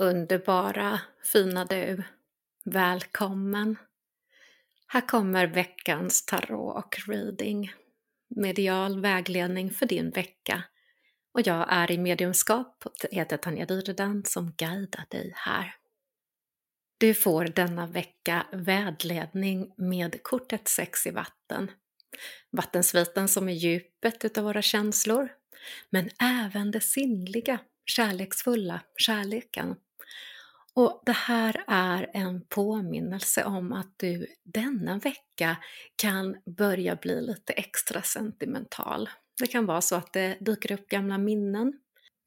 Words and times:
Underbara, 0.00 1.00
fina 1.32 1.64
du. 1.64 2.02
Välkommen. 2.64 3.76
Här 4.86 5.08
kommer 5.08 5.46
veckans 5.46 6.26
tarot 6.26 6.76
och 6.76 6.96
reading. 7.08 7.72
Medial 8.28 9.00
vägledning 9.00 9.70
för 9.70 9.86
din 9.86 10.10
vecka. 10.10 10.62
Och 11.34 11.40
jag 11.46 11.66
är 11.72 11.90
i 11.90 11.98
mediumskap 11.98 12.82
och 12.84 12.94
heter 13.10 13.36
Tanja 13.36 13.66
Dyredan 13.66 14.22
som 14.24 14.52
guidar 14.56 15.04
dig 15.10 15.32
här. 15.36 15.74
Du 16.98 17.14
får 17.14 17.44
denna 17.44 17.86
vecka 17.86 18.46
vägledning 18.52 19.74
med 19.76 20.22
kortet 20.22 20.68
sex 20.68 21.06
i 21.06 21.10
vatten. 21.10 21.70
Vattensviten 22.50 23.28
som 23.28 23.48
är 23.48 23.52
djupet 23.52 24.24
utav 24.24 24.44
våra 24.44 24.62
känslor, 24.62 25.28
men 25.90 26.10
även 26.20 26.70
det 26.70 26.80
sinnliga 26.80 27.58
kärleksfulla 27.86 28.80
kärleken. 28.96 29.76
Och 30.74 31.02
det 31.06 31.12
här 31.12 31.64
är 31.66 32.10
en 32.14 32.46
påminnelse 32.48 33.44
om 33.44 33.72
att 33.72 33.94
du 33.96 34.26
denna 34.44 34.98
vecka 34.98 35.56
kan 35.96 36.36
börja 36.56 36.96
bli 36.96 37.20
lite 37.20 37.52
extra 37.52 38.02
sentimental. 38.02 39.08
Det 39.40 39.46
kan 39.46 39.66
vara 39.66 39.80
så 39.80 39.96
att 39.96 40.12
det 40.12 40.36
dyker 40.40 40.72
upp 40.72 40.88
gamla 40.88 41.18
minnen 41.18 41.72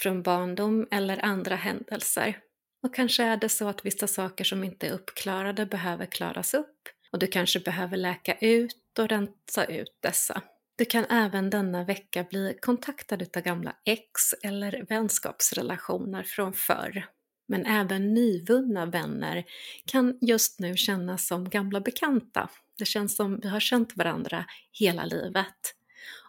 från 0.00 0.22
barndom 0.22 0.86
eller 0.90 1.24
andra 1.24 1.56
händelser. 1.56 2.38
Och 2.82 2.94
kanske 2.94 3.24
är 3.24 3.36
det 3.36 3.48
så 3.48 3.68
att 3.68 3.86
vissa 3.86 4.06
saker 4.06 4.44
som 4.44 4.64
inte 4.64 4.86
är 4.86 4.92
uppklarade 4.92 5.66
behöver 5.66 6.06
klaras 6.06 6.54
upp 6.54 6.88
och 7.12 7.18
du 7.18 7.26
kanske 7.26 7.60
behöver 7.60 7.96
läka 7.96 8.34
ut 8.34 8.98
och 8.98 9.08
rensa 9.08 9.64
ut 9.64 9.98
dessa. 10.00 10.42
Du 10.76 10.84
kan 10.84 11.04
även 11.04 11.50
denna 11.50 11.84
vecka 11.84 12.24
bli 12.30 12.58
kontaktad 12.60 13.22
av 13.36 13.42
gamla 13.42 13.76
ex 13.84 14.32
eller 14.42 14.84
vänskapsrelationer 14.88 16.22
från 16.22 16.52
förr. 16.52 17.06
Men 17.50 17.66
även 17.66 18.14
nyvunna 18.14 18.86
vänner 18.86 19.44
kan 19.84 20.18
just 20.20 20.60
nu 20.60 20.76
kännas 20.76 21.26
som 21.26 21.48
gamla 21.48 21.80
bekanta. 21.80 22.48
Det 22.78 22.84
känns 22.84 23.16
som 23.16 23.40
vi 23.40 23.48
har 23.48 23.60
känt 23.60 23.96
varandra 23.96 24.44
hela 24.72 25.04
livet. 25.04 25.74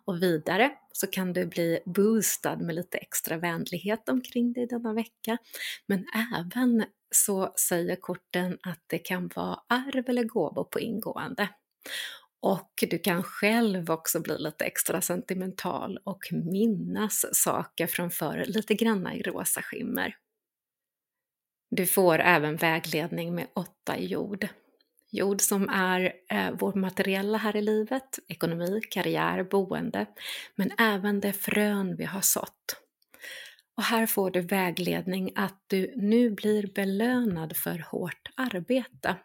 Och 0.05 0.23
vidare 0.23 0.71
så 0.91 1.07
kan 1.07 1.33
du 1.33 1.45
bli 1.45 1.79
boostad 1.85 2.57
med 2.57 2.75
lite 2.75 2.97
extra 2.97 3.37
vänlighet 3.37 4.09
omkring 4.09 4.53
dig 4.53 4.67
denna 4.67 4.93
vecka. 4.93 5.37
Men 5.85 6.05
även 6.35 6.85
så 7.11 7.53
säger 7.55 7.95
korten 7.95 8.57
att 8.61 8.83
det 8.87 8.97
kan 8.97 9.29
vara 9.35 9.59
arv 9.67 10.09
eller 10.09 10.23
gåvor 10.23 10.63
på 10.63 10.79
ingående. 10.79 11.49
Och 12.41 12.83
du 12.89 12.99
kan 12.99 13.23
själv 13.23 13.91
också 13.91 14.19
bli 14.19 14.37
lite 14.37 14.65
extra 14.65 15.01
sentimental 15.01 15.99
och 16.03 16.23
minnas 16.31 17.25
saker 17.31 17.87
från 17.87 18.11
förr 18.11 18.43
lite 18.47 18.73
granna 18.73 19.15
i 19.15 19.21
rosa 19.21 19.61
skimmer. 19.61 20.15
Du 21.69 21.85
får 21.85 22.19
även 22.19 22.55
vägledning 22.55 23.35
med 23.35 23.47
åtta 23.53 23.99
jord. 23.99 24.47
Jord 25.11 25.41
som 25.41 25.69
är 25.69 26.13
eh, 26.29 26.51
vår 26.59 26.73
materiella 26.73 27.37
här 27.37 27.55
i 27.55 27.61
livet, 27.61 28.19
ekonomi, 28.27 28.81
karriär, 28.89 29.43
boende, 29.43 30.05
men 30.55 30.71
även 30.77 31.19
det 31.19 31.33
frön 31.33 31.95
vi 31.95 32.03
har 32.05 32.21
sått. 32.21 32.75
Och 33.77 33.83
här 33.83 34.07
får 34.07 34.31
du 34.31 34.41
vägledning 34.41 35.31
att 35.35 35.63
du 35.67 35.93
nu 35.95 36.29
blir 36.29 36.67
belönad 36.67 37.57
för 37.57 37.85
hårt 37.91 38.29
arbete. 38.35 39.15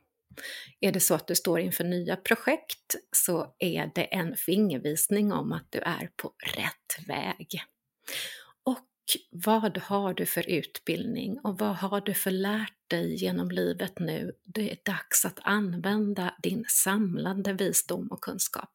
Är 0.81 0.93
det 0.93 1.01
så 1.01 1.15
att 1.15 1.27
du 1.27 1.35
står 1.35 1.61
inför 1.61 1.85
nya 1.85 2.17
projekt 2.17 2.95
så 3.17 3.55
är 3.59 3.91
det 3.95 4.15
en 4.15 4.37
fingervisning 4.37 5.33
om 5.33 5.53
att 5.53 5.67
du 5.71 5.79
är 5.79 6.11
på 6.17 6.33
rätt 6.57 7.09
väg. 7.09 7.63
Och 8.65 8.79
vad 9.31 9.79
har 9.79 10.15
du 10.15 10.27
för 10.27 10.51
utbildning 10.51 11.39
och 11.39 11.59
vad 11.59 11.77
har 11.77 12.01
du 12.01 12.15
för 12.15 12.31
lärt 12.31 12.91
dig 12.91 13.15
genom 13.15 13.51
livet 13.51 13.99
nu? 13.99 14.33
Det 14.45 14.71
är 14.71 14.79
dags 14.85 15.25
att 15.25 15.39
använda 15.43 16.35
din 16.43 16.65
samlande 16.69 17.53
visdom 17.53 18.09
och 18.09 18.21
kunskap. 18.21 18.71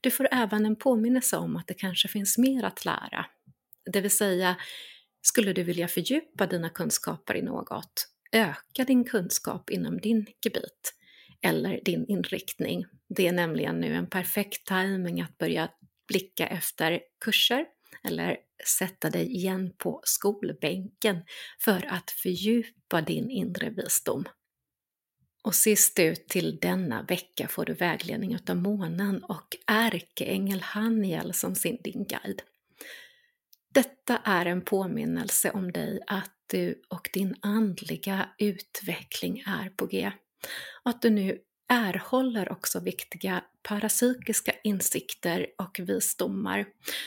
Du 0.00 0.10
får 0.10 0.28
även 0.32 0.66
en 0.66 0.76
påminnelse 0.76 1.36
om 1.36 1.56
att 1.56 1.66
det 1.66 1.74
kanske 1.74 2.08
finns 2.08 2.38
mer 2.38 2.64
att 2.64 2.84
lära. 2.84 3.26
Det 3.92 4.00
vill 4.00 4.16
säga, 4.16 4.56
skulle 5.22 5.52
du 5.52 5.62
vilja 5.62 5.88
fördjupa 5.88 6.46
dina 6.46 6.68
kunskaper 6.68 7.36
i 7.36 7.42
något, 7.42 8.08
öka 8.32 8.84
din 8.86 9.04
kunskap 9.04 9.70
inom 9.70 9.98
din 9.98 10.26
gebit 10.44 10.94
eller 11.42 11.80
din 11.84 12.06
inriktning. 12.06 12.84
Det 13.08 13.28
är 13.28 13.32
nämligen 13.32 13.80
nu 13.80 13.94
en 13.94 14.06
perfekt 14.06 14.66
timing 14.66 15.20
att 15.20 15.38
börja 15.38 15.68
blicka 16.08 16.46
efter 16.46 17.00
kurser 17.24 17.66
eller 18.04 18.36
sätta 18.78 19.10
dig 19.10 19.36
igen 19.36 19.72
på 19.78 20.00
skolbänken 20.04 21.22
för 21.64 21.86
att 21.92 22.10
fördjupa 22.10 23.00
din 23.00 23.30
inre 23.30 23.70
visdom. 23.70 24.24
Och 25.42 25.54
sist 25.54 25.98
ut 25.98 26.28
till 26.28 26.58
denna 26.60 27.02
vecka 27.02 27.48
får 27.48 27.64
du 27.64 27.72
vägledning 27.72 28.34
utav 28.34 28.56
månen 28.56 29.24
och 29.24 29.56
ärkeängel 29.66 30.60
Haniel 30.60 31.34
som 31.34 31.54
sin 31.54 31.78
din 31.84 32.04
guide. 32.04 32.42
Detta 33.74 34.18
är 34.24 34.46
en 34.46 34.62
påminnelse 34.62 35.50
om 35.50 35.72
dig 35.72 36.00
att 36.06 36.34
du 36.46 36.82
och 36.88 37.10
din 37.12 37.34
andliga 37.40 38.28
utveckling 38.38 39.42
är 39.46 39.70
på 39.70 39.86
G. 39.86 40.12
Och 40.84 40.90
att 40.90 41.02
du 41.02 41.10
nu 41.10 41.38
erhåller 41.70 42.52
också 42.52 42.80
viktiga 42.80 43.44
parapsykiska 43.62 44.52
insikter 44.64 45.46
och 45.58 45.80
visdomar. 45.80 46.66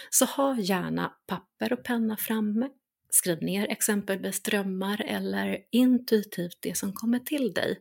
Så 0.09 0.25
ha 0.25 0.59
gärna 0.59 1.13
papper 1.27 1.73
och 1.73 1.83
penna 1.83 2.17
framme. 2.17 2.69
Skriv 3.09 3.43
ner 3.43 3.67
exempelvis 3.67 4.43
drömmar 4.43 5.01
eller 5.01 5.57
intuitivt 5.71 6.57
det 6.61 6.77
som 6.77 6.93
kommer 6.93 7.19
till 7.19 7.53
dig. 7.53 7.79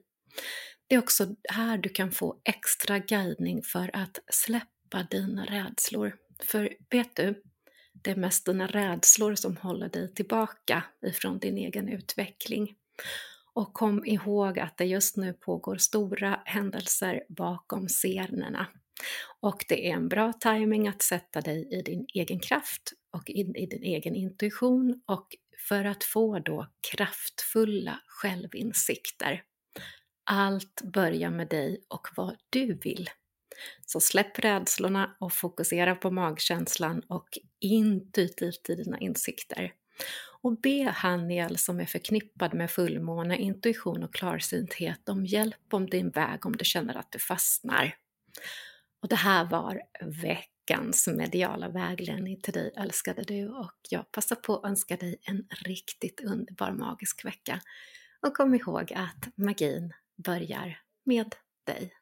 Det 0.86 0.94
är 0.94 0.98
också 0.98 1.26
här 1.48 1.78
du 1.78 1.88
kan 1.88 2.10
få 2.10 2.40
extra 2.44 2.98
guidning 2.98 3.62
för 3.62 3.90
att 3.92 4.18
släppa 4.32 5.02
dina 5.10 5.44
rädslor. 5.44 6.16
För 6.42 6.76
vet 6.90 7.16
du, 7.16 7.42
det 7.92 8.10
är 8.10 8.16
mest 8.16 8.46
dina 8.46 8.66
rädslor 8.66 9.34
som 9.34 9.56
håller 9.56 9.88
dig 9.88 10.14
tillbaka 10.14 10.84
ifrån 11.06 11.38
din 11.38 11.58
egen 11.58 11.88
utveckling. 11.88 12.74
Och 13.54 13.74
kom 13.74 14.04
ihåg 14.06 14.58
att 14.58 14.76
det 14.76 14.84
just 14.84 15.16
nu 15.16 15.32
pågår 15.32 15.76
stora 15.76 16.42
händelser 16.44 17.22
bakom 17.28 17.88
scenerna. 17.88 18.66
Och 19.40 19.64
det 19.68 19.88
är 19.88 19.94
en 19.94 20.08
bra 20.08 20.32
timing 20.32 20.88
att 20.88 21.02
sätta 21.02 21.40
dig 21.40 21.68
i 21.70 21.82
din 21.82 22.06
egen 22.14 22.40
kraft 22.40 22.92
och 23.10 23.30
in 23.30 23.56
i 23.56 23.66
din 23.66 23.82
egen 23.82 24.14
intuition 24.14 25.02
och 25.06 25.36
för 25.68 25.84
att 25.84 26.04
få 26.04 26.38
då 26.38 26.66
kraftfulla 26.92 28.00
självinsikter. 28.06 29.42
Allt 30.30 30.82
börjar 30.82 31.30
med 31.30 31.48
dig 31.48 31.84
och 31.88 32.08
vad 32.16 32.36
du 32.50 32.74
vill. 32.74 33.10
Så 33.86 34.00
släpp 34.00 34.38
rädslorna 34.38 35.16
och 35.20 35.32
fokusera 35.32 35.94
på 35.94 36.10
magkänslan 36.10 37.02
och 37.08 37.28
intuitivt 37.60 38.70
i 38.70 38.74
dina 38.74 38.98
insikter. 38.98 39.72
Och 40.42 40.60
be 40.60 40.94
Haniel 40.96 41.58
som 41.58 41.80
är 41.80 41.86
förknippad 41.86 42.54
med 42.54 42.70
fullmåne, 42.70 43.36
intuition 43.36 44.02
och 44.02 44.14
klarsynthet 44.14 45.08
om 45.08 45.26
hjälp 45.26 45.74
om 45.74 45.86
din 45.86 46.10
väg 46.10 46.46
om 46.46 46.56
du 46.56 46.64
känner 46.64 46.94
att 46.94 47.12
du 47.12 47.18
fastnar. 47.18 47.94
Och 49.02 49.08
det 49.08 49.16
här 49.16 49.44
var 49.44 49.82
veckans 50.22 51.08
mediala 51.08 51.68
vägledning 51.68 52.40
till 52.40 52.52
dig 52.52 52.72
älskade 52.76 53.22
du 53.22 53.48
och 53.48 53.76
jag 53.90 54.12
passar 54.12 54.36
på 54.36 54.56
att 54.56 54.64
önska 54.64 54.96
dig 54.96 55.18
en 55.22 55.46
riktigt 55.64 56.20
underbar 56.20 56.72
magisk 56.72 57.24
vecka. 57.24 57.60
Och 58.26 58.36
kom 58.36 58.54
ihåg 58.54 58.92
att 58.92 59.28
magin 59.36 59.92
börjar 60.24 60.78
med 61.04 61.34
dig. 61.66 62.01